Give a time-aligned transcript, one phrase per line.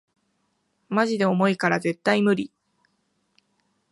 [0.89, 2.51] マジで重いから絶対ムリ